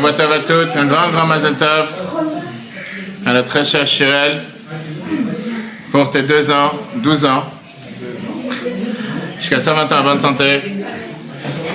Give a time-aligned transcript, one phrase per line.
[0.00, 1.88] Bonjour à toutes, un grand, grand Mazel Tov
[3.26, 4.42] à notre très chère Chirel
[5.90, 7.44] pour tes 2 ans, 12 ans,
[9.36, 10.60] jusqu'à 120 ans en bonne santé,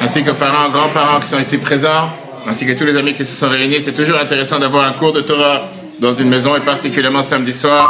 [0.01, 2.11] ainsi que parents, grands-parents qui sont ici présents,
[2.47, 3.81] ainsi que tous les amis qui se sont réunis.
[3.81, 5.69] C'est toujours intéressant d'avoir un cours de Torah
[5.99, 7.89] dans une maison, et particulièrement samedi soir.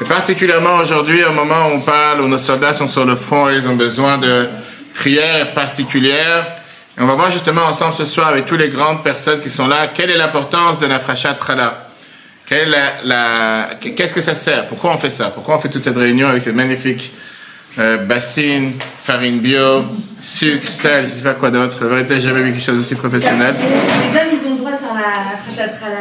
[0.00, 3.50] Et particulièrement aujourd'hui, au moment où on parle, où nos soldats sont sur le front
[3.50, 4.46] et ils ont besoin de
[4.94, 6.46] prières particulières.
[6.98, 9.68] Et on va voir justement ensemble ce soir avec toutes les grandes personnes qui sont
[9.68, 11.86] là, quelle est l'importance de la frachat chala
[12.44, 14.66] Quelle est la, Qu'est-ce que ça sert?
[14.66, 15.26] Pourquoi on fait ça?
[15.26, 17.12] Pourquoi on fait toute cette réunion avec ces magnifiques
[17.78, 19.84] euh, bassines, farine bio,
[20.20, 21.76] sucre, sel, je ne sais pas quoi d'autre?
[21.82, 23.54] La vérité, j'ai jamais vu quelque chose d'aussi professionnel.
[23.60, 25.98] Les hommes, ils ont le droit de faire la frachat chala.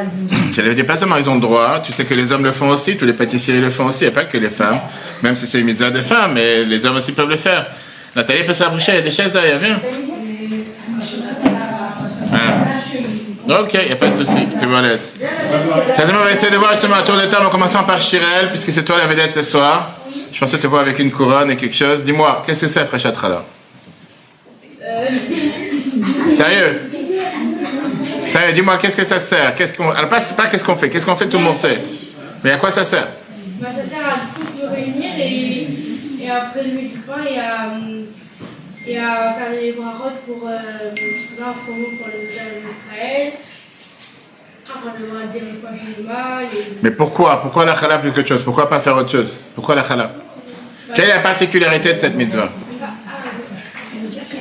[0.55, 2.69] J'allais dire, pas seulement ils ont le droit, tu sais que les hommes le font
[2.69, 4.79] aussi, tous les pâtissiers le font aussi, il n'y a pas que les femmes,
[5.21, 7.67] même si c'est une mitzvah de femmes, mais les hommes aussi peuvent le faire.
[8.15, 9.79] Nathalie peut s'approcher, il y a des chaises derrière, viens.
[12.33, 12.37] Ah.
[13.49, 15.13] Ok, il n'y a pas de souci, tu me laisses.
[15.21, 18.73] on va essayer de voir justement un tour de table en commençant par Chirel, puisque
[18.73, 19.89] c'est toi la vedette ce soir.
[20.33, 22.03] Je pensais te voir avec une couronne et quelque chose.
[22.03, 23.43] Dis-moi, qu'est-ce que c'est, Fréchatra là?
[26.29, 26.81] Sérieux?
[28.27, 29.55] Sérieux, dis-moi, qu'est-ce que ça sert?
[29.55, 29.91] Qu'est-ce qu'on...
[29.91, 31.79] Alors, pas, pas qu'est-ce qu'on fait, qu'est-ce qu'on fait, tout le monde sait.
[32.43, 33.07] Mais à quoi ça sert?
[33.61, 35.67] Bah, Ça sert à tous se réunir et,
[36.25, 37.71] et à prélever du pain et à,
[38.87, 40.91] et à faire des brarottes pour, euh,
[41.39, 43.33] là, pour les d'Israël.
[46.83, 47.41] Mais pourquoi?
[47.41, 48.43] Pourquoi la chala plus que chose?
[48.43, 49.41] Pourquoi pas faire autre chose?
[49.55, 50.11] Pourquoi la chala
[50.93, 52.49] Quelle est la particularité de cette mitzvah?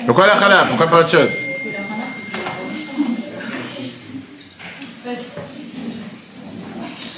[0.05, 1.33] Pourquoi la chala Pourquoi pas autre chose?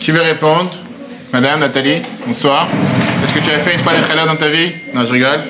[0.01, 0.71] Qui veut répondre?
[1.33, 2.69] Madame Nathalie, bonsoir.
[3.23, 4.73] Est-ce que tu as fait une fois la chala dans ta vie?
[4.95, 5.41] Non, je rigole.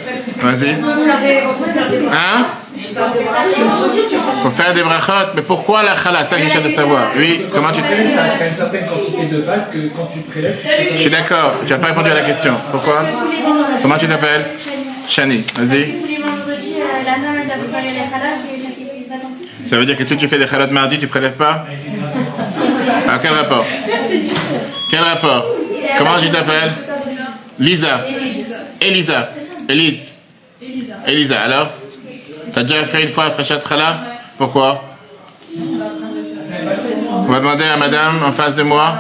[0.43, 0.71] Vas-y.
[2.13, 2.47] Hein?
[4.43, 7.09] Faut faire des brachot, mais pourquoi la chala C'est ça que j'essaie de savoir.
[7.17, 7.81] Oui, comment tu...
[7.81, 10.59] Tu as une certaine quantité de que quand tu prélèves...
[10.93, 12.55] Je suis d'accord, tu n'as pas répondu à la question.
[12.71, 13.05] Pourquoi?
[13.83, 14.45] Comment tu t'appelles?
[15.09, 15.95] Shani, vas-y.
[19.67, 21.67] Ça veut dire que si tu fais des chalot mardi, tu prélèves pas?
[23.09, 23.65] Ah, quel rapport?
[24.91, 25.47] Quel rapport?
[25.99, 26.73] Comment tu t'appelles?
[27.59, 28.01] Lisa.
[28.81, 29.31] Elisa.
[29.69, 30.08] Elise.
[31.09, 31.71] Elisa, alors?
[32.53, 33.99] T'as déjà fait une fois un Frechat Chala
[34.37, 34.83] Pourquoi?
[37.11, 38.93] On va demander à madame en face de moi.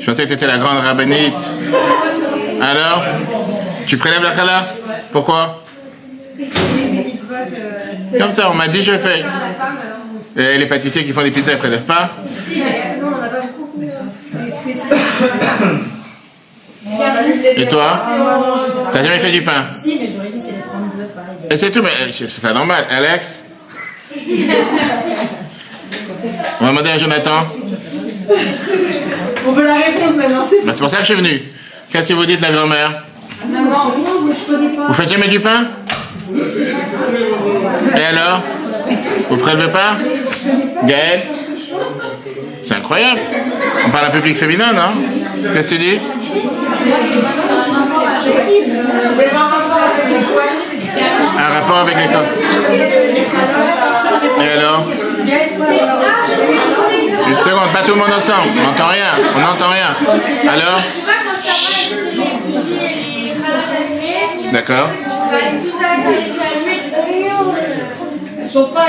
[0.00, 1.34] Je pensais que tu étais la grande rabbinite.
[2.60, 3.04] Alors
[3.86, 4.66] Tu prélèves la chala
[5.12, 5.62] Pourquoi?
[8.18, 9.24] Comme ça, on m'a dit je fais.
[10.36, 12.10] Et les pâtissiers qui font des pizzas, ils prélèvent pas?
[12.44, 13.80] Si, mais non, on n'a pas beaucoup.
[17.56, 18.04] Et toi
[18.92, 21.36] T'as jamais fait du pain Si, mais j'aurais dit c'est les trois autres, pareil.
[21.50, 22.86] Et c'est tout, mais c'est pas normal.
[22.90, 23.40] Alex
[26.60, 27.44] On va demander à Jonathan.
[29.46, 31.40] On veut la réponse maintenant, c'est bah, C'est pour ça que je suis venu.
[31.90, 33.02] Qu'est-ce que vous dites, la grand-mère
[33.48, 33.92] Maman,
[34.32, 34.86] je connais pas.
[34.88, 35.66] Vous faites jamais du pain
[37.96, 38.40] Et alors
[39.28, 39.98] Vous prélevez pas
[40.84, 41.20] Gaël
[42.62, 43.20] C'est incroyable.
[43.86, 44.92] On parle à un public féminin, non?
[45.52, 45.98] Qu'est-ce que tu dis?
[51.38, 52.26] Un rapport avec l'école.
[54.40, 54.82] Et alors
[57.26, 58.48] Une seconde, pas tout le monde ensemble.
[58.58, 59.12] On n'entend rien.
[59.34, 59.96] On n'entend rien.
[60.50, 60.80] Alors
[64.52, 64.88] D'accord.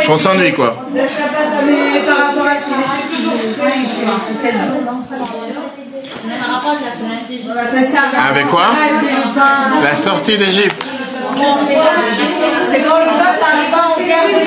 [0.07, 0.75] On s'ennuie quoi.
[2.06, 2.47] par rapport à
[6.94, 6.94] ce
[8.29, 8.68] avec quoi
[9.84, 10.85] La sortie d'Égypte.
[11.35, 14.46] C'est quand le peuple arrive en guerre de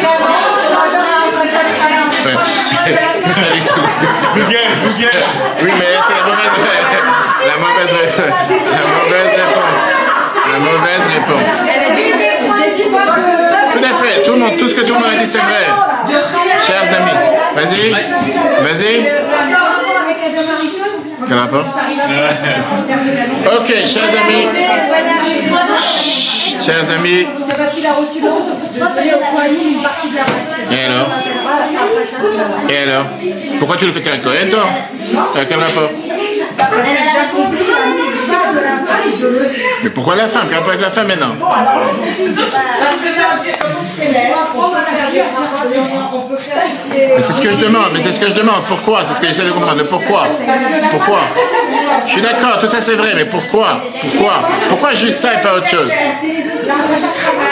[4.38, 6.54] Oui, mais c'est la mauvaise,
[7.46, 9.82] la mauvaise, la mauvaise réponse.
[10.52, 11.52] La mauvaise réponse.
[13.72, 14.14] Tout à fait.
[14.24, 15.66] Tout, le monde, tout ce que tout le monde a dit, c'est vrai.
[16.66, 17.18] Chers amis,
[17.54, 17.90] vas-y,
[18.62, 18.94] vas-y.
[21.26, 21.64] Quel rapport
[23.58, 24.46] Ok, chers amis.
[26.64, 27.26] Chers amis.
[27.48, 31.08] C'est parce qu'il a reçu l'ordre une partie de la Et alors?
[32.68, 33.06] Et alors?
[33.58, 34.64] Pourquoi tu le fais avec Cohen, toi?
[35.48, 35.90] Quel rapport.
[39.82, 40.48] Mais pourquoi la femme?
[40.48, 41.34] Qu'est-ce avec la femme maintenant.
[41.40, 43.57] Parce que
[46.90, 48.62] Mais c'est ce que je demande, mais c'est ce que je demande.
[48.66, 49.82] Pourquoi C'est ce que j'essaie de comprendre.
[49.84, 50.26] Pourquoi
[50.90, 51.20] Pourquoi
[52.06, 55.54] Je suis d'accord, tout ça c'est vrai, mais pourquoi Pourquoi Pourquoi juste ça et pas
[55.54, 55.90] autre chose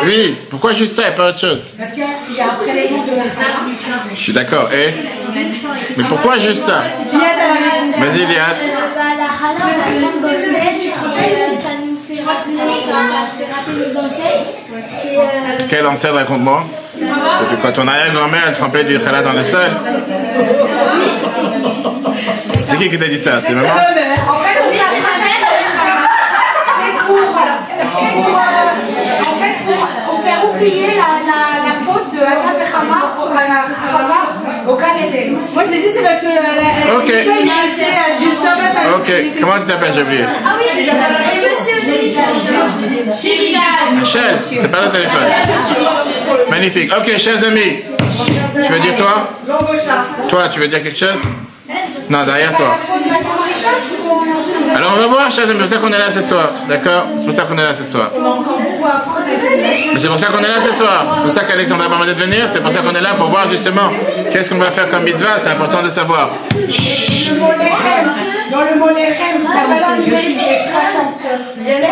[0.04, 3.04] Oui, pourquoi juste ça et pas autre chose Parce qu'il y a après les noms
[3.04, 3.72] de la femme.
[4.14, 4.94] Je suis d'accord, et
[5.96, 6.84] Mais pourquoi juste ça
[7.98, 8.56] Vas-y, Liat.
[10.22, 10.28] Bah,
[11.62, 14.50] ça euh, nous fait rappeler nos ancêtres.
[15.06, 16.64] Euh, Quel ancêtre, raconte-moi
[16.98, 19.70] Depuis quand ton arrière-grand-mère, elle trempait du challah dans le sol
[22.56, 24.78] C'est qui qui t'a dit ça C'est maman En fait, on dit
[26.78, 27.20] c'est pour, euh,
[29.20, 32.98] en fait, pour, faire oublier la, la, la faute de Adam et Chama
[34.66, 35.18] au- Canada.
[35.54, 36.32] Moi j'ai dit c'est parce que la,
[38.18, 39.08] du Shabbat à Ok,
[39.40, 40.24] comment tu t'appelles J'ai oublié.
[40.24, 40.66] Ah oui,
[43.98, 45.20] Michel, c'est pas le téléphone.
[46.50, 46.92] Magnifique.
[46.96, 47.82] Ok, chers amis.
[48.64, 49.30] Tu veux dire toi?
[50.28, 51.20] Toi, tu veux dire quelque chose?
[52.08, 52.78] Non, derrière toi.
[54.74, 56.50] Alors on va voir, chers amis, c'est pour ça qu'on est là ce soir.
[56.68, 57.06] D'accord?
[57.16, 58.10] C'est pour ça qu'on est là ce soir.
[59.98, 61.06] C'est pour ça qu'on est là ce soir.
[61.16, 62.46] C'est pour ça qu'Alexandre a demandé de venir.
[62.46, 63.90] C'est pour ça qu'on est là pour voir justement
[64.32, 65.38] qu'est-ce qu'on va faire comme mitzvah.
[65.38, 66.30] C'est important de savoir.
[66.54, 68.10] Le mot Lechem,
[68.52, 70.70] dans le mot Lechem, la valeur numérique est
[71.66, 71.86] 76,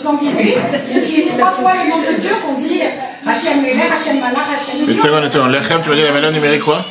[0.00, 0.54] 78.
[1.00, 2.80] C'est trois fois le nom de Dieu qu'on dit
[3.26, 5.52] Hachem Meler, Hachem Malach, Hachem Une seconde, une seconde.
[5.52, 6.84] Lechem, tu veux dire la valeur numérique quoi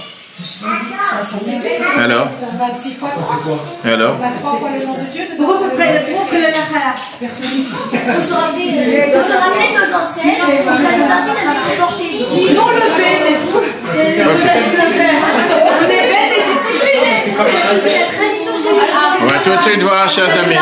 [0.43, 1.81] 78.
[1.97, 2.27] Alors
[2.59, 3.57] 26 fois 3.
[3.85, 5.23] Et alors 23 fois le nom de Dieu.
[5.35, 7.55] Pourquoi faut prendre pour que le Nachala On se de
[9.73, 10.45] nos ancêtres.
[10.77, 12.53] Ça nous incite à nous comporter dignes.
[12.53, 13.61] Nous on le fait, c'est vous.
[13.93, 15.17] C'est vous qui le faire.
[15.65, 17.17] On est bêtes et disciplinés.
[17.23, 18.85] C'est la tradition chez nous.
[19.19, 20.55] On va tout de suite voir, chers amis.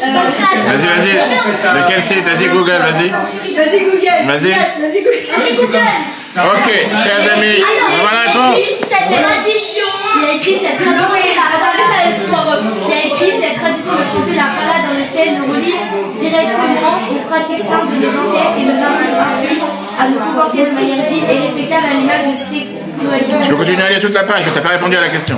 [0.00, 1.12] Vas-y, vas-y.
[1.12, 2.24] De quel site?
[2.24, 3.10] Vas-y, Google, vas-y.
[3.10, 4.26] Vas-y Google.
[4.26, 4.50] Vas-y.
[4.50, 5.26] Vas-y Google.
[5.36, 5.78] Vas-y, Google.
[6.30, 6.68] Ok,
[7.02, 7.58] chers amis,
[7.90, 8.64] on va la réponse.
[8.88, 11.00] Cette tradition, il a écrit cette tradition.
[12.86, 15.82] Il a écrit cette tradition de tremper la chala dans le sel, de relire
[16.30, 19.60] directement aux pratiques simples de nos ancêtres et nous incite ainsi
[20.00, 22.66] à nous comporter de manière digne et respectable à l'image de ces
[23.44, 25.36] Je peux continuer à lire toute la page, mais t'as pas répondu à la question.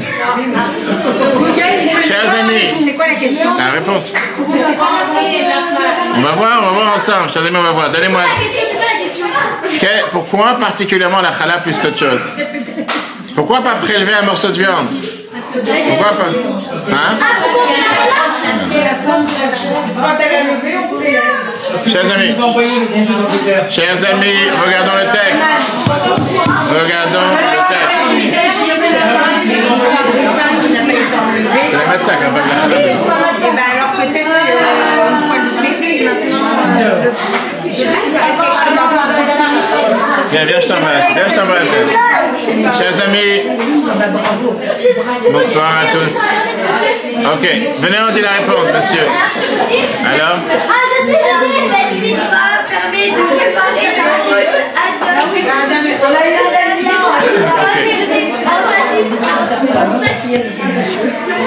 [2.06, 4.12] Chers amis, C'est quoi la question la réponse.
[6.16, 7.30] On va voir, on va voir ensemble.
[7.32, 7.90] Chers amis, on va voir.
[7.90, 8.20] Donnez-moi.
[8.20, 9.26] La question, c'est quoi la question
[9.80, 12.30] Quel- pourquoi particulièrement la chala plus qu'autre chose?
[13.34, 14.86] Pourquoi pas prélever un morceau de viande?
[15.88, 16.30] Pourquoi pas?
[16.92, 17.16] Hein?
[21.84, 22.34] Chers amis,
[23.70, 25.44] chers amis, regardons le texte.
[26.68, 27.92] Regardons le texte.
[31.70, 31.98] C'est la
[33.72, 34.42] alors peut-être le
[36.04, 36.42] maintenant.
[37.64, 38.91] Je sais pas si c'est
[40.32, 40.66] Viens, viens, je.
[40.66, 41.70] Viens, je t'embrasse.
[42.78, 43.32] Chers amis,
[45.30, 46.14] bonsoir à tous.
[47.34, 47.44] Ok,
[47.80, 49.06] venez, on dit la réponse, monsieur.
[50.06, 50.38] Alors?
[50.40, 54.92] Ah, je sais, je sais, cette mitzvah permet de préparer la route à.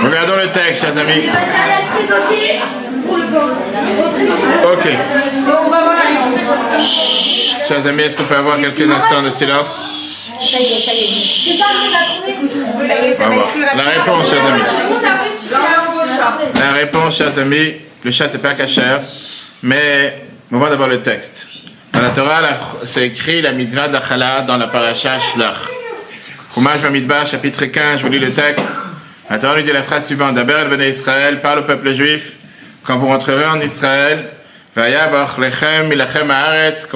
[0.05, 1.27] Regardons le texte, chers amis.
[4.63, 4.85] Ok.
[7.67, 9.67] Chers amis, est-ce qu'on peut avoir quelques instants de silence?
[10.39, 10.45] Ça.
[10.45, 10.91] Ça y est, ça.
[13.75, 14.61] La réponse, chers amis.
[16.55, 17.73] La réponse, chers amis,
[18.03, 19.01] le chat c'est pas cachère,
[19.63, 20.21] mais
[20.51, 21.47] on va d'abord le texte.
[21.91, 22.41] Dans la Torah,
[22.83, 25.55] c'est écrit la mitzvah de la chala dans la paracha Shlach.
[26.53, 28.67] Chumash Bamidbar, chapitre 15, je vous lis le texte.
[29.29, 30.35] La Torah nous dit la phrase suivante.
[30.35, 32.33] D'abord, elle venait Israël, parle au peuple juif.
[32.83, 34.29] Quand vous rentrerez en Israël,
[34.75, 34.81] Quand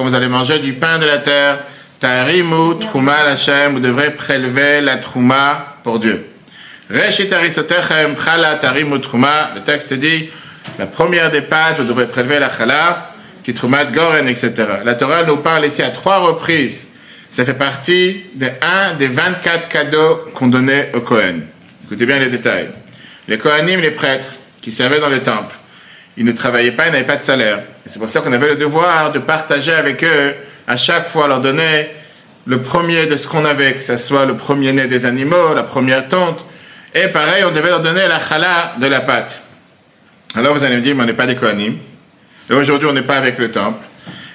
[0.04, 1.60] vous allez manger du pain de la terre,
[1.98, 6.26] Tarimu Trouma Lachem, vous devrez prélever la Trouma pour Dieu.
[9.00, 10.28] Trouma, le texte dit,
[10.78, 14.52] la première des pâtes, vous devrez prélever la chala, qui Troumat Goren, etc.
[14.84, 16.88] La Torah nous parle ici à trois reprises.
[17.30, 21.46] Ça fait partie de un des 24 cadeaux qu'on donnait au Kohen.
[21.84, 22.68] Écoutez bien les détails.
[23.26, 25.54] Les Kohanim, les prêtres, qui servaient dans le temple,
[26.16, 27.60] ils ne travaillaient pas, ils n'avaient pas de salaire.
[27.86, 30.34] C'est pour ça qu'on avait le devoir de partager avec eux,
[30.66, 31.88] à chaque fois leur donner
[32.46, 36.06] le premier de ce qu'on avait, que ce soit le premier-né des animaux, la première
[36.06, 36.44] tonte.
[36.94, 39.42] Et pareil, on devait leur donner la chala de la pâte.
[40.34, 41.76] Alors vous allez me dire, mais on n'est pas des Kohanim.
[42.48, 43.78] Et aujourd'hui, on n'est pas avec le temple.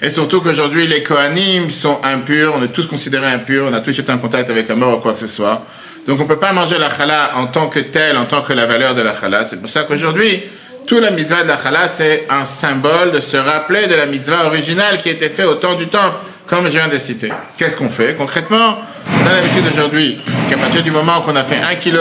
[0.01, 3.97] Et surtout qu'aujourd'hui, les Kohanim sont impurs, on est tous considérés impurs, on a tous
[3.97, 5.65] été en contact avec un mort ou quoi que ce soit.
[6.07, 8.53] Donc on ne peut pas manger la chala en tant que telle, en tant que
[8.53, 9.45] la valeur de la chala.
[9.45, 10.41] C'est pour ça qu'aujourd'hui,
[10.87, 14.45] Tout la mitzvah de la chala, c'est un symbole de se rappeler de la mitzvah
[14.45, 17.31] originale qui était faite au temps du temple, comme je viens de citer.
[17.57, 18.77] Qu'est-ce qu'on fait Concrètement,
[19.09, 21.97] on a l'habitude aujourd'hui qu'à partir du moment qu'on a fait 1 kg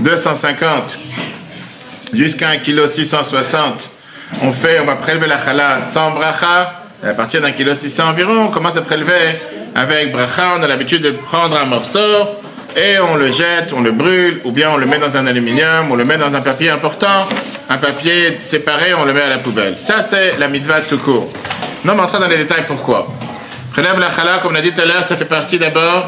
[0.00, 0.96] 250
[2.14, 3.90] jusqu'à 1 kg 660,
[4.42, 4.50] on
[4.84, 8.82] va prélever la chala sans bracha, à partir d'un kilo 600 environ, on commence à
[8.82, 9.38] prélever
[9.74, 12.26] avec bracha, on a l'habitude de prendre un morceau,
[12.74, 15.90] et on le jette, on le brûle, ou bien on le met dans un aluminium,
[15.90, 17.26] on le met dans un papier important,
[17.68, 19.76] un papier séparé, on le met à la poubelle.
[19.78, 21.30] Ça, c'est la mitzvah tout court.
[21.84, 23.06] Non, mais entrer dans les détails, pourquoi?
[23.72, 26.06] Prélève la chala, comme on a dit tout à l'heure, ça fait partie d'abord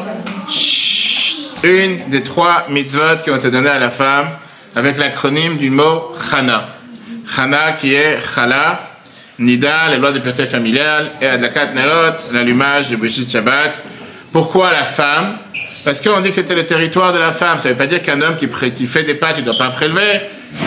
[1.63, 4.31] une des trois mitzvot qui ont été données à la femme
[4.75, 6.65] avec l'acronyme du mot chana.
[7.37, 8.81] Chana qui est chala,
[9.39, 13.83] nida, les lois de pureté familiale, et adlakat nerot, l'allumage de bougies de Shabbat.
[14.33, 15.37] Pourquoi la femme?
[15.85, 17.59] Parce qu'on dit que c'était le territoire de la femme.
[17.59, 18.49] Ça ne veut pas dire qu'un homme qui,
[18.87, 20.21] fait des pâtes, il ne doit pas prélever.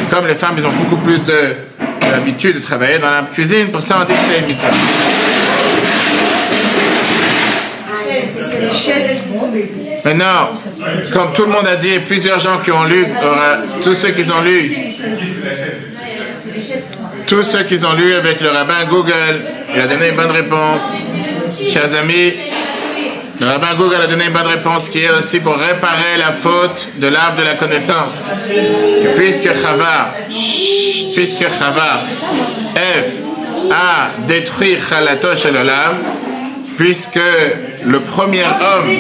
[0.10, 3.82] Comme les femmes, ils ont beaucoup plus d'habitude de, de, travailler dans la cuisine, pour
[3.82, 4.70] ça on dit que c'est une mitzvah.
[10.06, 10.50] Maintenant,
[11.12, 13.06] comme tout le monde a dit, plusieurs gens qui ont lu,
[13.84, 14.76] tous ceux qui ont lu,
[17.26, 19.42] tous ceux qui ont lu avec le rabbin Google,
[19.74, 20.94] il a donné une bonne réponse.
[21.72, 22.34] Chers amis,
[23.44, 23.68] le rabbin
[24.02, 27.44] a donné une bonne réponse qui est aussi pour réparer la faute de l'arbre de
[27.44, 28.24] la connaissance.
[29.18, 30.12] puisque Chava,
[31.14, 32.00] puisque Chava,
[32.76, 33.14] Eve,
[33.70, 35.50] a détruit Chalatosh et
[36.78, 37.20] puisque
[37.86, 38.96] le premier homme,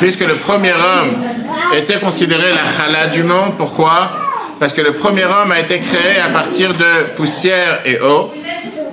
[0.00, 1.16] puisque le premier homme
[1.76, 4.10] était considéré la chala du monde, pourquoi?
[4.58, 8.32] Parce que le premier homme a été créé à partir de poussière et eau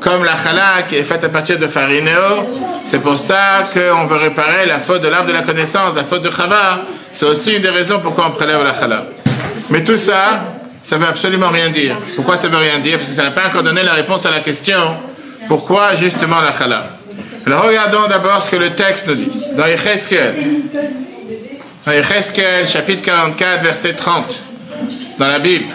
[0.05, 2.69] comme la chala qui est faite à partir de eau.
[2.85, 6.21] C'est pour ça qu'on veut réparer la faute de l'arbre de la connaissance, la faute
[6.21, 6.81] de Chava.
[7.11, 9.07] C'est aussi une des raisons pourquoi on prélève la chala.
[9.71, 10.41] Mais tout ça,
[10.83, 11.95] ça veut absolument rien dire.
[12.15, 12.99] Pourquoi ça veut rien dire?
[12.99, 14.77] Parce que ça n'a pas encore donné la réponse à la question
[15.47, 16.85] pourquoi justement la chala.
[17.47, 19.31] Alors regardons d'abord ce que le texte nous dit.
[19.57, 20.35] Dans Yecheskel,
[21.83, 24.35] dans Yecheskel, chapitre 44, verset 30,
[25.17, 25.65] dans la Bible,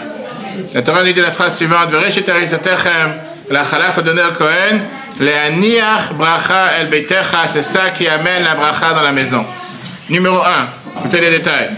[0.73, 1.89] la Torah nous dit la phrase suivante
[3.51, 4.81] la chala faut donner au Kohen,
[5.19, 9.45] le aniach bracha el beitecha, c'est ça qui amène la bracha dans la maison.
[10.09, 11.71] Numéro 1, écoutez les détails.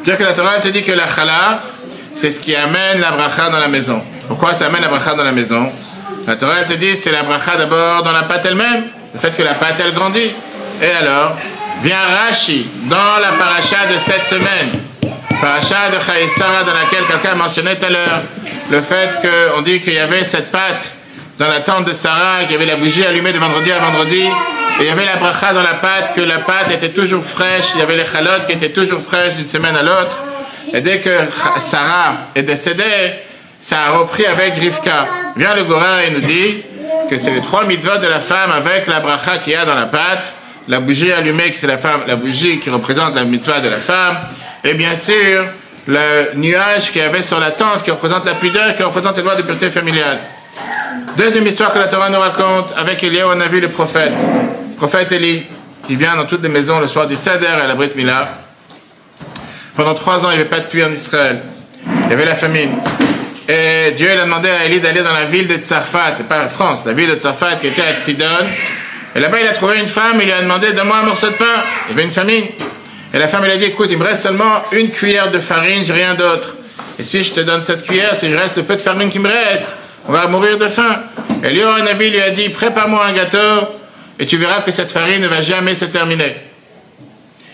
[0.00, 1.60] C'est-à-dire que la Torah te dit que la chala,
[2.16, 4.02] c'est ce qui amène la bracha dans la maison.
[4.28, 5.70] Pourquoi ça amène la bracha dans la maison?
[6.26, 9.42] La Torah te dit c'est la bracha d'abord dans la pâte elle-même, le fait que
[9.42, 10.30] la pâte elle grandit.
[10.82, 11.36] Et alors,
[11.82, 14.70] vient Rashi dans la paracha de cette semaine
[15.40, 18.20] Paracha de Chaïsara dans laquelle quelqu'un a mentionné tout à l'heure
[18.70, 20.92] le fait qu'on dit qu'il y avait cette pâte
[21.38, 24.22] dans la tente de Sarah, qu'il y avait la bougie allumée de vendredi à vendredi,
[24.22, 27.66] et il y avait la bracha dans la pâte, que la pâte était toujours fraîche,
[27.74, 30.18] il y avait les chalotes qui étaient toujours fraîches d'une semaine à l'autre.
[30.72, 31.10] Et dès que
[31.58, 33.12] Sarah est décédée,
[33.60, 35.06] ça a repris avec Rivka.
[35.36, 36.62] Vient le Gora et nous dit
[37.10, 39.74] que c'est les trois mitzvot de la femme avec la bracha qu'il y a dans
[39.74, 40.32] la pâte,
[40.68, 43.76] la bougie allumée, qui c'est la femme, la bougie qui représente la mitzvah de la
[43.76, 44.16] femme,
[44.64, 45.44] et bien sûr,
[45.86, 49.22] le nuage qu'il y avait sur la tente qui représente la pudeur, qui représente les
[49.22, 50.18] lois de pureté familiale.
[51.16, 54.14] Deuxième histoire que la Torah nous raconte, avec Eliyahu, on a vu le prophète,
[54.70, 55.42] le prophète Élie,
[55.86, 58.24] qui vient dans toutes les maisons le soir du Seder à la Brit Mila.
[59.76, 61.42] Pendant trois ans, il n'y avait pas de pluie en Israël.
[61.86, 62.70] Il y avait la famine.
[63.46, 66.48] Et Dieu a demandé à Élie d'aller dans la ville de Tsarfat, c'est pas la
[66.48, 68.24] France, la ville de Tsarfat qui était à Sidon.
[69.14, 71.34] Et là-bas, il a trouvé une femme, il lui a demandé, donne-moi un morceau de
[71.34, 71.44] pain.
[71.86, 72.44] Il y avait une famine.
[73.14, 75.84] Et la femme, elle a dit, écoute, il me reste seulement une cuillère de farine,
[75.86, 76.56] j'ai rien d'autre.
[76.98, 79.20] Et si je te donne cette cuillère, si je reste le peu de farine qui
[79.20, 79.66] me reste,
[80.08, 80.96] on va mourir de faim.
[81.44, 83.68] Et avis, lui a dit, prépare-moi un gâteau,
[84.18, 86.34] et tu verras que cette farine ne va jamais se terminer.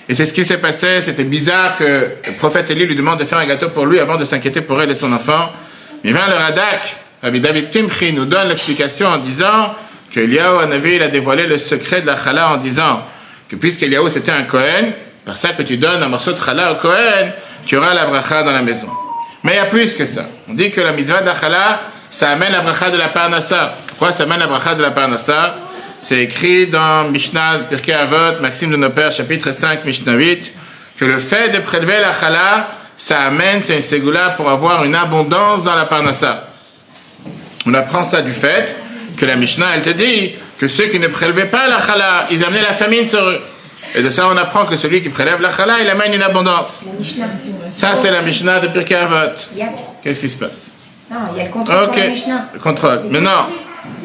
[0.09, 1.03] Et c'est ce qui s'est passé.
[1.03, 4.17] C'était bizarre que le prophète Élie lui demande de faire un gâteau pour lui avant
[4.17, 5.53] de s'inquiéter pour elle et son enfant.
[6.03, 9.75] Mais vint le Radak, Rabbi David Kimchi nous donne l'explication en disant
[10.11, 13.03] que avis, il a dévoilé le secret de la chala en disant
[13.49, 14.93] que puisqu'Eliyahu c'était un Cohen,
[15.31, 17.33] par ça que tu donnes un morceau de challah au Kohen,
[17.65, 18.89] tu auras la bracha dans la maison.
[19.45, 20.25] Mais il y a plus que ça.
[20.49, 23.75] On dit que la mitzvah de la ça amène la bracha de la parnassa.
[23.87, 25.55] Pourquoi ça amène la bracha de la parnassa?
[26.01, 30.53] C'est écrit dans Mishnah, Pirkei Avot, Maxime de nos pères, chapitre 5, Mishnah 8,
[30.99, 34.97] que le fait de prélever la challah, ça amène, c'est une ségoula pour avoir une
[34.97, 36.49] abondance dans la parnassa.
[37.67, 38.75] On apprend ça du fait
[39.17, 42.45] que la Mishnah, elle te dit que ceux qui ne prélevaient pas la challah, ils
[42.45, 43.41] amenaient la famine sur eux.
[43.95, 46.85] Et de ça, on apprend que celui qui prélève la chala, il amène une abondance.
[47.77, 49.33] Ça, c'est la Mishnah de Pirkei Avot.
[50.03, 50.73] Qu'est-ce qui se passe?
[51.11, 52.47] Non, il y a le contrôle sur la Mishnah.
[52.55, 53.03] Le contrôle.
[53.11, 53.31] Mais non.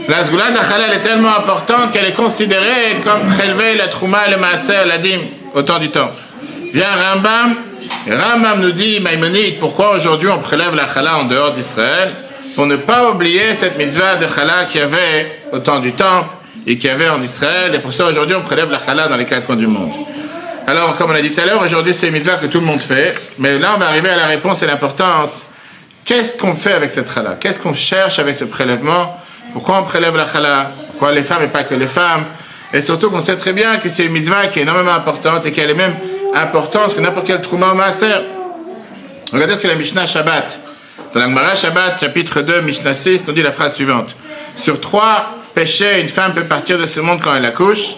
[0.07, 3.87] La zgoula de la chala, elle est tellement importante qu'elle est considérée comme prélever la
[3.87, 5.21] trouma, le maaser, la dîme,
[5.53, 6.11] au temps du temps.
[6.73, 7.55] Vient Rambam
[8.07, 12.11] Et Ramam nous dit, Maïmonide, pourquoi aujourd'hui on prélève la chala en dehors d'Israël
[12.55, 16.29] Pour ne pas oublier cette mitzvah de chala qu'il y avait au temps du temple
[16.67, 17.73] et qu'il y avait en Israël.
[17.75, 19.91] Et pour ça, aujourd'hui, on prélève la chala dans les quatre coins du monde.
[20.67, 22.65] Alors, comme on a dit tout à l'heure, aujourd'hui, c'est une mitzvah que tout le
[22.65, 23.15] monde fait.
[23.37, 25.45] Mais là, on va arriver à la réponse et l'importance.
[26.03, 29.15] Qu'est-ce qu'on fait avec cette chala Qu'est-ce qu'on cherche avec ce prélèvement?
[29.53, 32.25] Pourquoi on prélève la chala Pourquoi les femmes et pas que les femmes?
[32.73, 35.51] Et surtout qu'on sait très bien que c'est une mitzvah qui est énormément importante et
[35.51, 35.95] qu'elle est même
[36.33, 38.21] importante que n'importe quel trouma ou maaser.
[39.31, 40.59] Regardez que la Mishnah Shabbat,
[41.13, 44.15] dans la Gemara Shabbat, chapitre 2, Mishnah 6, nous dit la phrase suivante.
[44.57, 47.95] Sur trois péchés, une femme peut partir de ce monde quand elle accouche.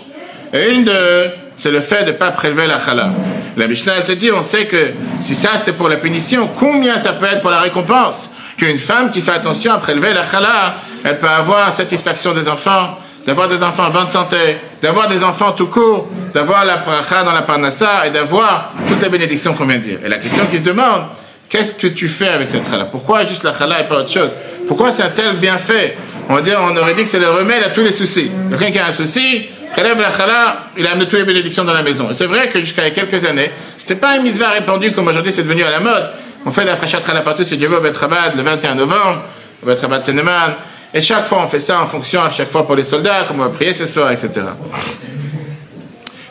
[0.53, 3.09] Et une de c'est le fait de ne pas prélever la chala.
[3.57, 6.99] La Mishnah, elle te dit, on sait que si ça c'est pour la punition, combien
[6.99, 8.29] ça peut être pour la récompense?
[8.57, 12.99] Qu'une femme qui fait attention à prélever la chala, elle peut avoir satisfaction des enfants,
[13.25, 14.37] d'avoir des enfants en bonne santé,
[14.81, 19.09] d'avoir des enfants tout court, d'avoir la bracha dans la parnassa et d'avoir toutes les
[19.09, 19.99] bénédictions qu'on vient de dire.
[20.05, 21.05] Et la question qui se demande,
[21.49, 24.29] qu'est-ce que tu fais avec cette chala Pourquoi juste la chala et pas autre chose?
[24.67, 25.97] Pourquoi c'est un tel bienfait?
[26.29, 28.31] On, va dire, on aurait dit que c'est le remède à tous les soucis.
[28.49, 31.73] Quelqu'un qui a un souci, Khaleb la chala, il a amené toutes les bénédictions dans
[31.73, 32.09] la maison.
[32.09, 34.91] Et c'est vrai que jusqu'à il y a quelques années, c'était pas une mitzvah répandue
[34.91, 36.09] comme aujourd'hui c'est devenu à la mode.
[36.45, 39.21] On fait la frachat partout c'est Dieu au Betrabad le 21 novembre,
[39.63, 40.53] au Betrabad Seneman.
[40.93, 43.39] Et chaque fois on fait ça en fonction à chaque fois pour les soldats, comme
[43.39, 44.41] on va prier ce soir, etc.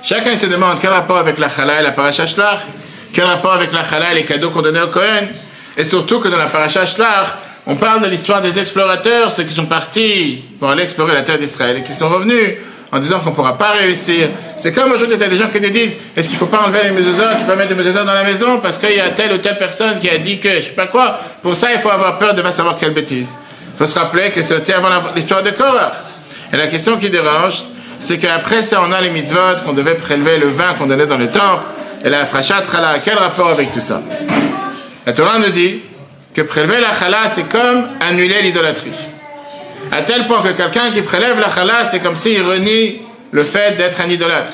[0.02, 2.60] Chacun se demande quel rapport avec la chala et la paracha shlach,
[3.12, 5.28] quel rapport avec la chala et les cadeaux qu'on donnait au Cohen,
[5.76, 7.26] et surtout que dans la paracha shlach,
[7.66, 11.38] on parle de l'histoire des explorateurs, ceux qui sont partis pour aller explorer la terre
[11.38, 12.54] d'Israël et qui sont revenus
[12.92, 14.28] en disant qu'on ne pourra pas réussir.
[14.56, 16.46] C'est comme aujourd'hui, il y a des gens qui te disent est-ce qu'il ne faut
[16.46, 19.00] pas enlever les mezuzot, tu peux mettre des mezuzot dans la maison parce qu'il y
[19.00, 21.18] a telle ou telle personne qui a dit que je ne sais pas quoi.
[21.42, 23.36] Pour ça, il faut avoir peur de ne pas savoir quelle bêtise.
[23.74, 25.92] Il faut se rappeler que c'était avant l'histoire de Korach.
[26.52, 27.62] Et la question qui dérange,
[27.98, 31.18] c'est qu'après ça, on a les mitzvot, qu'on devait prélever le vin qu'on donnait dans
[31.18, 31.64] le temple,
[32.04, 32.62] et la frachat.
[33.04, 34.00] Quel rapport avec tout ça?
[35.04, 35.80] La Torah nous dit
[36.36, 38.92] que prélever la chala, c'est comme annuler l'idolâtrie.
[39.90, 43.00] À tel point que quelqu'un qui prélève la chala, c'est comme s'il renie
[43.30, 44.52] le fait d'être un idolâtre.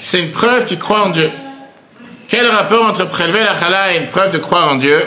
[0.00, 1.28] C'est une preuve qu'il croit en Dieu.
[2.28, 5.02] Quel rapport entre prélever la chala et une preuve de croire en Dieu?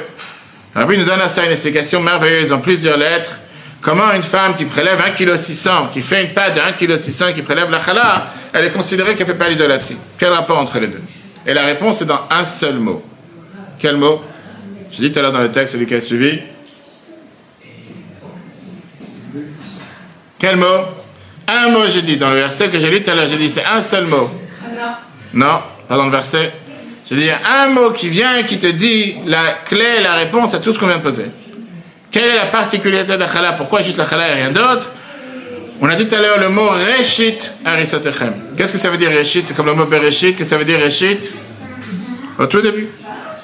[0.75, 3.39] Rabbi nous donne à ça une explication merveilleuse dans plusieurs lettres.
[3.79, 7.41] Comment une femme qui prélève 1,6 kg, qui fait une pâte de 1,6 kg, qui
[7.41, 10.87] prélève la chala, elle est considérée qu'elle ne fait pas l'idolâtrie Quel rapport entre les
[10.87, 11.01] deux?
[11.47, 13.01] Et la réponse est dans un seul mot.
[13.79, 14.21] Quel mot?
[14.91, 16.39] J'ai dit tout à l'heure dans le texte, celui qui a suivi.
[20.37, 20.85] Quel mot?
[21.47, 22.17] Un mot, j'ai dit.
[22.17, 24.29] Dans le verset que j'ai lu tout à l'heure, j'ai dit c'est un seul mot.
[25.33, 26.51] Non, pas dans le verset.
[27.09, 30.59] J'ai dit un mot qui vient et qui te dit la clé, la réponse à
[30.59, 31.25] tout ce qu'on vient de poser.
[32.09, 34.89] Quelle est la particularité de la chala Pourquoi juste la chala et rien d'autre?
[35.79, 38.33] On a dit tout à l'heure le mot reshit arisotechem.
[38.57, 39.45] Qu'est-ce que ça veut dire reshit?
[39.47, 40.35] C'est comme le mot bereshit.
[40.35, 41.31] Qu'est-ce que ça veut dire reshit?
[42.37, 42.87] Au tout début.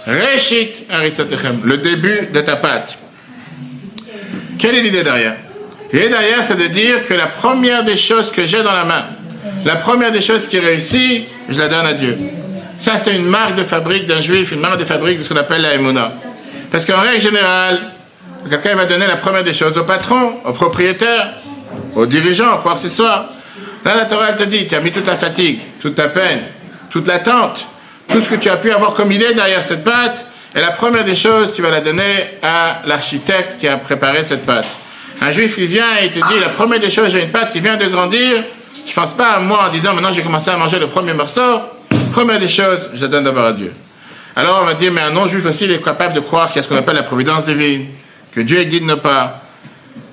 [0.07, 2.97] Reshit arisotechem, le début de ta pâte.
[4.57, 5.35] Quelle est l'idée derrière?
[5.91, 9.03] L'idée derrière, c'est de dire que la première des choses que j'ai dans la main,
[9.65, 12.17] la première des choses qui réussit, je la donne à Dieu.
[12.77, 15.35] Ça, c'est une marque de fabrique d'un juif, une marque de fabrique de ce qu'on
[15.35, 16.13] appelle la emuna.
[16.71, 17.79] Parce qu'en règle générale,
[18.49, 21.33] quelqu'un va donner la première des choses au patron, au propriétaire,
[21.95, 23.29] au dirigeant, quoi que ce soit.
[23.83, 26.39] Là, la Torah, te dit, tu as mis toute la fatigue, toute ta peine,
[26.89, 27.65] toute l'attente,
[28.09, 31.03] tout ce que tu as pu avoir comme idée derrière cette pâte, et la première
[31.03, 34.67] des choses, tu vas la donner à l'architecte qui a préparé cette pâte.
[35.21, 37.51] Un juif, il vient et il te dit, la première des choses, j'ai une pâte
[37.51, 38.43] qui vient de grandir,
[38.85, 41.59] je pense pas à moi en disant, maintenant j'ai commencé à manger le premier morceau,
[42.11, 43.73] première des choses, je la donne d'abord à Dieu.
[44.35, 46.59] Alors on va dire, mais un non-juif aussi, il est capable de croire qu'il y
[46.59, 47.87] a ce qu'on appelle la providence divine,
[48.33, 49.41] que Dieu guide nos pas.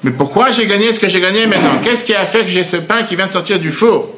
[0.02, 1.78] Mais pourquoi j'ai gagné ce que j'ai gagné maintenant?
[1.82, 4.10] Qu'est-ce qui a fait que j'ai ce pain qui vient de sortir du four?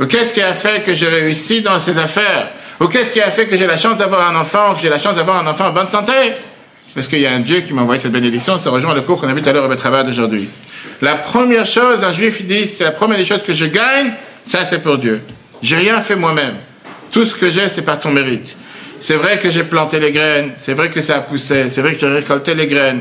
[0.00, 2.48] Ou qu'est-ce qui a fait que j'ai réussi dans ces affaires?
[2.80, 4.98] Ou qu'est-ce qui a fait que j'ai la chance d'avoir un enfant, que j'ai la
[4.98, 6.12] chance d'avoir un enfant en bonne santé?
[6.86, 8.58] C'est parce qu'il y a un Dieu qui m'a envoyé cette bénédiction.
[8.58, 10.48] Ça rejoint le cours qu'on a vu tout à l'heure au travail d'aujourd'hui.
[11.00, 14.12] La première chose, un juif dit, c'est la première des choses que je gagne,
[14.44, 15.22] ça c'est pour Dieu.
[15.62, 16.56] J'ai rien fait moi-même.
[17.10, 18.56] Tout ce que j'ai, c'est par ton mérite.
[19.00, 21.94] C'est vrai que j'ai planté les graines, c'est vrai que ça a poussé, c'est vrai
[21.94, 23.00] que j'ai récolté les graines.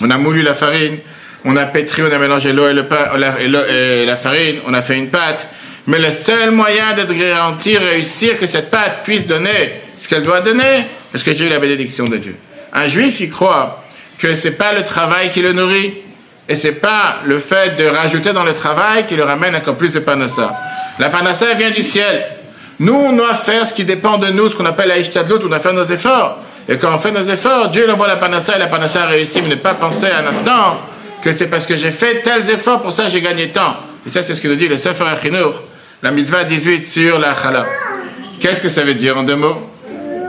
[0.00, 0.98] On a moulu la farine,
[1.44, 2.84] on a pétri, on a mélangé l'eau le
[3.40, 5.48] et la farine, on a fait une pâte.
[5.86, 10.40] Mais le seul moyen de garantir, réussir que cette pâte puisse donner ce qu'elle doit
[10.40, 12.36] donner, parce que j'ai eu la bénédiction de Dieu?
[12.72, 13.82] Un juif, il croit
[14.18, 15.94] que c'est pas le travail qui le nourrit,
[16.48, 19.92] et c'est pas le fait de rajouter dans le travail qui le ramène encore plus
[19.92, 20.52] de panassa.
[20.98, 22.24] La panassa vient du ciel.
[22.78, 25.48] Nous, on doit faire ce qui dépend de nous, ce qu'on appelle la ishtadlut, on
[25.48, 26.38] doit faire nos efforts.
[26.68, 29.50] Et quand on fait nos efforts, Dieu envoie la panassa et la panassa réussit, mais
[29.50, 30.80] ne pas penser un instant
[31.22, 33.76] que c'est parce que j'ai fait tels efforts, pour ça j'ai gagné tant.
[34.06, 35.62] Et ça, c'est ce que nous dit le Sefer Achinour,
[36.02, 37.64] la mitzvah 18 sur la chala.
[38.40, 39.70] Qu'est-ce que ça veut dire en deux mots?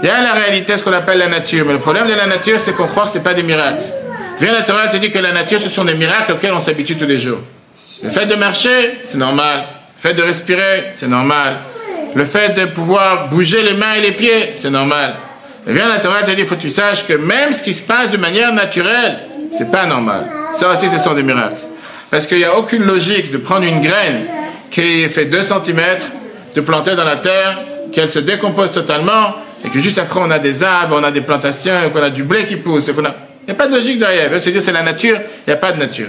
[0.03, 1.65] Il y a la réalité, ce qu'on appelle la nature.
[1.65, 3.81] Mais le problème de la nature, c'est qu'on croit que ce n'est pas des miracles.
[4.39, 6.95] Viens la Torah te dit que la nature, ce sont des miracles auxquels on s'habitue
[6.95, 7.39] tous les jours.
[8.03, 9.63] Le fait de marcher, c'est normal.
[9.97, 11.55] Le fait de respirer, c'est normal.
[12.13, 15.15] Le fait de pouvoir bouger les mains et les pieds, c'est normal.
[15.67, 17.81] Et viens la Torah te dit, faut que tu saches que même ce qui se
[17.81, 19.19] passe de manière naturelle,
[19.51, 20.25] c'est pas normal.
[20.55, 21.61] Ça aussi, ce sont des miracles.
[22.11, 24.25] Parce qu'il n'y a aucune logique de prendre une graine
[24.73, 25.79] qui fait 2 cm,
[26.55, 27.59] de planter dans la terre,
[27.91, 31.21] qu'elle se décompose totalement, et que juste après on a des arbres, on a des
[31.21, 33.13] plantations, qu'on a du blé qui pousse, qu'on a...
[33.43, 34.31] Il n'y a pas de logique derrière.
[34.31, 36.07] cest dire c'est la nature, il n'y a pas de nature.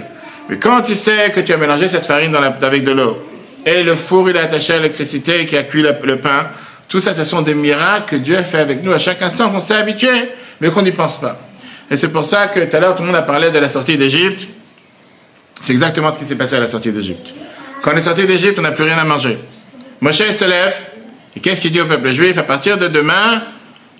[0.48, 3.18] Mais quand tu sais que tu as mélangé cette farine avec de l'eau,
[3.66, 6.46] et le four il est attaché à l'électricité qui a cuit le, pain,
[6.88, 9.50] tout ça, ce sont des miracles que Dieu a fait avec nous à chaque instant,
[9.50, 10.30] qu'on s'est habitué,
[10.62, 11.38] mais qu'on n'y pense pas.
[11.90, 13.68] Et c'est pour ça que tout à l'heure, tout le monde a parlé de la
[13.68, 14.48] sortie d'Égypte.
[15.60, 17.34] C'est exactement ce qui s'est passé à la sortie d'Égypte.
[17.84, 19.36] Quand on est sorti d'Égypte, on n'a plus rien à manger.
[20.00, 20.74] Moshe se lève,
[21.36, 22.14] et qu'est-ce qu'il dit au peuple?
[22.14, 23.42] Juif À partir de demain,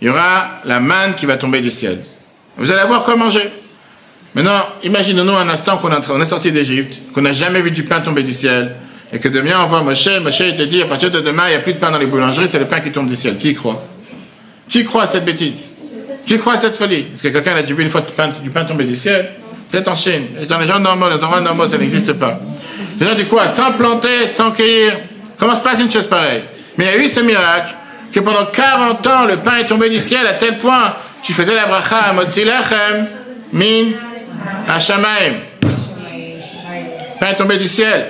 [0.00, 1.98] il y aura la manne qui va tomber du ciel.
[2.56, 3.50] Vous allez avoir quoi manger?
[4.34, 8.22] Maintenant, imaginez-nous un instant qu'on est sorti d'Égypte, qu'on n'a jamais vu du pain tomber
[8.22, 8.74] du ciel,
[9.12, 11.50] et que demain on voit Moshe, Moshe il te dit à partir de demain, il
[11.50, 13.36] n'y a plus de pain dans les boulangeries, c'est le pain qui tombe du ciel.
[13.36, 13.84] Qui y croit?
[14.66, 15.72] Qui croit à cette bêtise?
[16.24, 17.08] Qui croit à cette folie?
[17.12, 19.28] Est-ce que quelqu'un a déjà vu une fois du pain, du tomber du ciel?
[19.70, 20.28] Peut-être en Chine.
[20.48, 22.40] Dans les gens normaux, les endroits normaux, ça n'existe pas.
[22.98, 24.94] Les gens disent quoi Sans planter, sans cueillir.
[25.38, 26.44] Comment se passe une chose pareille?
[26.76, 27.74] Mais il y a eu ce miracle
[28.12, 31.54] que pendant 40 ans, le pain est tombé du ciel à tel point qu'il faisait
[31.54, 33.06] la bracha à Motzilachem,
[33.52, 33.92] min,
[34.68, 35.34] Hashamaim.
[37.18, 38.06] Pain est tombé du ciel.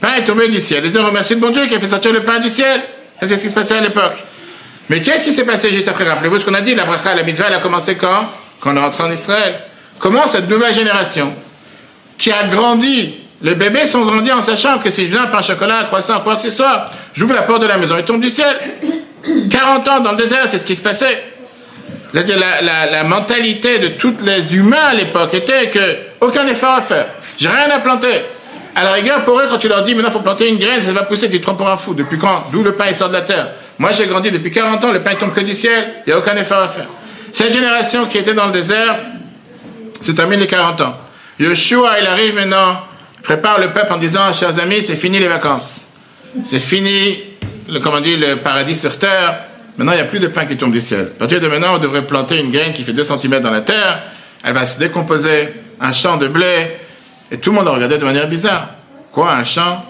[0.00, 0.82] Pain est tombé du ciel.
[0.82, 2.82] Les hommes remercient le bon Dieu qui a fait sortir le pain du ciel.
[3.20, 4.16] C'est ce qui se passait à l'époque.
[4.88, 6.04] Mais qu'est-ce qui s'est passé juste après?
[6.04, 8.28] Rappelez-vous ce qu'on a dit, la bracha, la mitzvah, elle a commencé quand?
[8.60, 9.60] Quand on est rentré en Israël.
[9.98, 11.32] Comment cette nouvelle génération,
[12.18, 15.84] qui a grandi, les bébés sont grandis en sachant que si je viens pain chocolat,
[15.84, 18.56] croissant, quoi que ce soit, j'ouvre la porte de la maison, il tombe du ciel.
[19.50, 21.22] 40 ans dans le désert, c'est ce qui se passait.
[22.14, 27.06] La, la, mentalité de tous les humains à l'époque était que aucun effort à faire.
[27.36, 28.22] J'ai rien à planter.
[28.74, 30.82] À la rigueur, pour eux, quand tu leur dis maintenant il faut planter une graine,
[30.82, 31.92] ça va pousser, tu te prends pour un fou.
[31.92, 32.44] Depuis quand?
[32.50, 33.48] D'où le pain sort de la terre.
[33.78, 36.18] Moi j'ai grandi depuis 40 ans, le pain tombe que du ciel, il n'y a
[36.18, 36.86] aucun effort à faire.
[37.32, 38.96] Cette génération qui était dans le désert,
[40.00, 40.94] c'est termine les 40 ans.
[41.38, 42.93] Yeshua, il arrive maintenant, il
[43.24, 45.86] prépare le peuple en disant, chers amis, c'est fini les vacances.
[46.44, 47.18] C'est fini,
[47.68, 49.44] le, comment on dit, le paradis sur terre.
[49.76, 51.10] Maintenant, il n'y a plus de pain qui tombe du ciel.
[51.16, 53.62] À partir de maintenant, on devrait planter une graine qui fait 2 cm dans la
[53.62, 54.02] terre.
[54.44, 55.48] Elle va se décomposer,
[55.80, 56.76] un champ de blé.
[57.32, 58.68] Et tout le monde a regardé de manière bizarre.
[59.10, 59.84] Quoi, un champ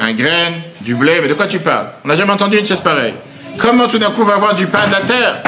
[0.00, 1.20] Un graine Du blé?
[1.20, 1.88] Mais de quoi tu parles?
[2.04, 3.14] On n'a jamais entendu une chose pareille.
[3.58, 5.42] Comment tout d'un coup on va avoir du pain de la terre?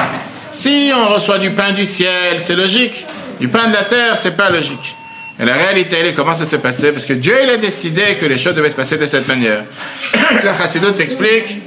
[0.51, 3.05] Si on reçoit du pain du ciel, c'est logique.
[3.39, 4.95] Du pain de la terre, c'est pas logique.
[5.39, 8.01] Et la réalité, elle est comment ça s'est passé Parce que Dieu, il a décidé
[8.19, 9.63] que les choses devaient se passer de cette manière.
[10.43, 11.61] la Chassidut explique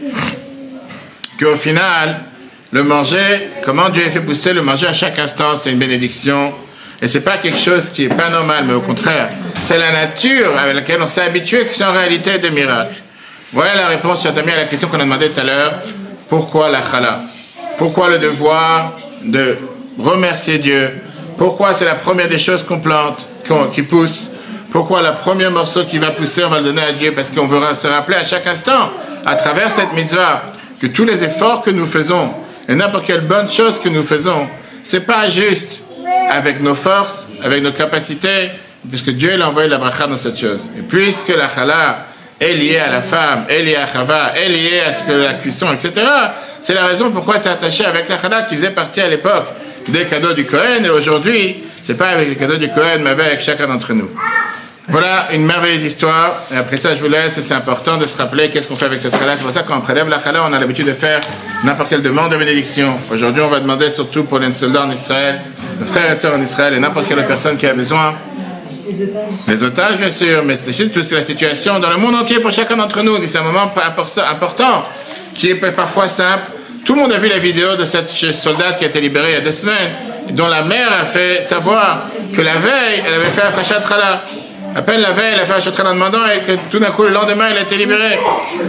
[1.38, 2.24] qu'au final,
[2.72, 6.52] le manger, comment Dieu a fait pousser le manger à chaque instant, c'est une bénédiction.
[7.02, 9.30] Et c'est pas quelque chose qui est pas normal, mais au contraire,
[9.62, 13.00] c'est la nature avec laquelle on s'est habitué que c'est en réalité des miracles.
[13.52, 15.74] Voilà la réponse, chers amis, à la question qu'on a demandé tout à l'heure.
[16.28, 17.22] Pourquoi la chala
[17.78, 19.56] Pourquoi le devoir de
[19.98, 20.90] remercier Dieu?
[21.38, 23.26] Pourquoi c'est la première des choses qu'on plante,
[23.72, 27.12] qui pousse Pourquoi la première morceau qui va pousser, on va le donner à Dieu
[27.12, 28.90] Parce qu'on veut se rappeler à chaque instant,
[29.26, 30.42] à travers cette mitzvah,
[30.80, 32.30] que tous les efforts que nous faisons,
[32.68, 34.46] et n'importe quelle bonne chose que nous faisons,
[34.82, 35.80] c'est pas juste
[36.30, 38.50] avec nos forces, avec nos capacités,
[38.88, 40.68] puisque Dieu a envoyé la bracha dans cette chose.
[40.78, 42.06] Et puisque la chala
[42.38, 45.34] est liée à la femme, est liée à Chava, est liée à ce que la
[45.34, 45.92] cuisson, etc.,
[46.62, 49.46] c'est la raison pourquoi c'est attaché avec la chala qui faisait partie à l'époque
[49.88, 50.84] des cadeaux du Cohen.
[50.84, 54.08] Et aujourd'hui, c'est pas avec les cadeaux du Cohen, mais avec chacun d'entre nous.
[54.86, 56.36] Voilà une merveilleuse histoire.
[56.54, 58.84] Et après ça, je vous laisse, mais c'est important de se rappeler qu'est-ce qu'on fait
[58.84, 59.36] avec cette chala.
[59.36, 61.20] C'est pour ça qu'on prélève la chala, on a l'habitude de faire
[61.64, 62.96] n'importe quelle demande de bénédiction.
[63.12, 65.40] Aujourd'hui, on va demander surtout pour les soldats en Israël,
[65.80, 68.14] nos frères et sœurs en Israël et n'importe quelle personne qui a besoin.
[68.88, 69.22] Les otages.
[69.48, 72.76] Les otages, bien sûr, mais c'est juste la situation dans le monde entier pour chacun
[72.76, 73.16] d'entre nous.
[73.26, 73.72] C'est un moment
[74.30, 74.84] important
[75.34, 76.52] qui est parfois simple
[76.84, 79.34] tout le monde a vu la vidéo de cette soldate qui a été libérée il
[79.34, 79.90] y a deux semaines,
[80.32, 82.00] dont la mère a fait savoir
[82.34, 84.22] que la veille, elle avait fait un frachat trala.
[84.74, 87.02] À peine la veille, elle a fait un en demandant et que tout d'un coup,
[87.02, 88.18] le lendemain, elle a été libérée.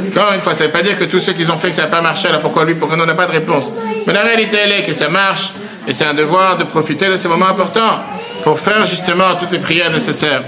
[0.09, 1.75] Encore une fois, ça ne veut pas dire que tous ceux qui ont fait que
[1.75, 3.71] ça n'a pas marché, alors pourquoi lui, pourquoi nous, on n'a pas de réponse.
[4.07, 5.49] Mais la réalité, elle est que ça marche
[5.87, 7.99] et c'est un devoir de profiter de ces moments importants
[8.43, 10.41] pour faire justement toutes les prières nécessaires.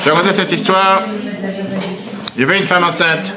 [0.00, 1.00] Je vais raconter cette histoire.
[2.36, 3.32] Il y avait une femme enceinte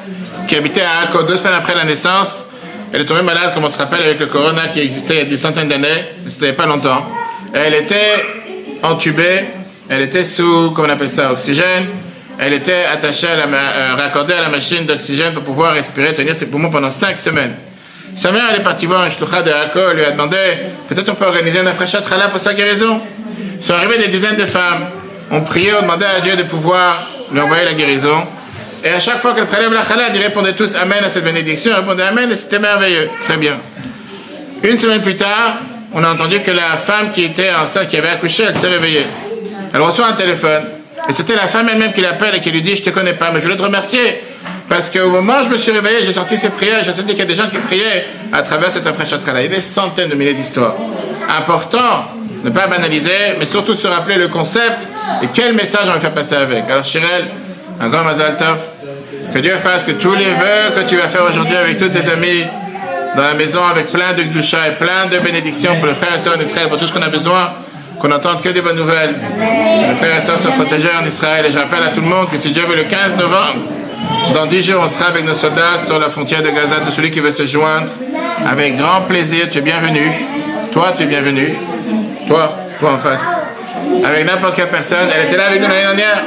[0.47, 2.45] qui habitait à Akko deux semaines après la naissance.
[2.93, 5.21] Elle est tombée malade, comme on se rappelle, avec le corona qui existait il y
[5.21, 7.05] a des centaines d'années, mais c'était pas longtemps.
[7.53, 8.23] Elle était
[8.83, 9.45] entubée,
[9.89, 11.87] elle était sous, comment on appelle ça, oxygène.
[12.37, 16.35] Elle était attachée, à la, euh, raccordée à la machine d'oxygène pour pouvoir respirer, tenir
[16.35, 17.53] ses poumons pendant cinq semaines.
[18.15, 20.37] Sa mère, elle est partie voir un shlucha de Hako, lui a demandé,
[20.87, 22.99] peut-être on peut organiser un afrachat pour sa guérison.
[23.59, 24.85] Sont arrivés des dizaines de femmes.
[25.31, 28.23] On priait, on demandait à Dieu de pouvoir lui envoyer la guérison.
[28.85, 31.71] Et à chaque fois qu'elle prélève la chalade, ils répondaient tous Amen à cette bénédiction.
[31.71, 33.09] Ils répondaient Amen et c'était merveilleux.
[33.23, 33.57] Très bien.
[34.61, 35.57] Une semaine plus tard,
[35.91, 39.05] on a entendu que la femme qui était enceinte, qui avait accouché, elle s'est réveillée.
[39.73, 40.61] Elle reçoit un téléphone.
[41.09, 43.31] Et c'était la femme elle-même qui l'appelle et qui lui dit Je te connais pas,
[43.31, 44.21] mais je voulais te remercier.
[44.69, 47.19] Parce qu'au moment où je me suis réveillé, j'ai sorti ces prières, j'ai senti qu'il
[47.19, 50.09] y a des gens qui priaient à travers cette là Il y a des centaines
[50.09, 50.75] de milliers d'histoires.
[51.27, 52.05] Important,
[52.43, 54.77] ne pas banaliser, mais surtout se rappeler le concept
[55.23, 56.69] et quel message on va faire passer avec.
[56.69, 57.25] Alors, Chirel,
[57.79, 58.59] un grand Mazal Tov,
[59.35, 62.09] que Dieu fasse que tous les vœux que tu vas faire aujourd'hui avec tous tes
[62.09, 62.45] amis,
[63.17, 66.19] dans la maison, avec plein de gdusha et plein de bénédictions pour les frères et
[66.19, 67.51] sœurs en Israël, pour tout ce qu'on a besoin,
[67.99, 69.13] qu'on n'entende que des bonnes nouvelles.
[69.13, 71.45] Que les frères et sœurs soient protégés en Israël.
[71.45, 73.55] Et je rappelle à tout le monde que si Dieu veut le 15 novembre,
[74.33, 76.77] dans 10 jours, on sera avec nos soldats sur la frontière de Gaza.
[76.85, 77.87] Tout celui qui veut se joindre,
[78.49, 80.13] avec grand plaisir, tu es bienvenu.
[80.71, 81.53] Toi, tu es bienvenu.
[82.25, 83.25] Toi, toi en face.
[84.03, 85.07] Avec n'importe quelle personne.
[85.15, 86.23] Elle était là avec nous l'année dernière.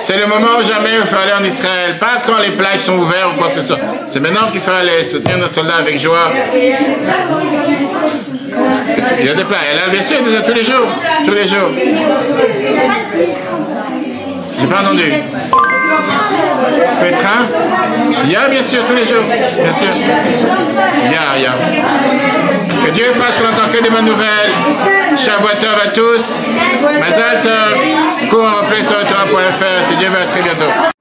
[0.00, 1.96] C'est le moment où jamais il faut aller en Israël.
[1.98, 3.78] Pas quand les plages sont ouvertes ou quoi que ce soit.
[4.06, 6.30] C'est maintenant qu'il faut aller soutenir nos soldats avec joie.
[9.18, 9.58] Il y a des plats.
[9.72, 10.88] Elle a bien sûr, tous les jours.
[11.24, 11.70] Tous les jours.
[14.60, 15.12] J'ai pas entendu.
[17.00, 17.44] Pétrin
[18.24, 19.24] Il y a bien sûr, tous les jours.
[19.24, 19.88] Bien sûr.
[21.04, 22.86] Il y a, il y a.
[22.86, 24.93] Que Dieu fasse qu'on entende que des bonnes nouvelles.
[25.16, 25.48] Shavuot
[25.84, 26.46] à tous.
[26.82, 28.28] Mazal Tov.
[28.30, 29.04] Cours en replay sur le
[29.88, 30.93] si Dieu veut, à très bientôt.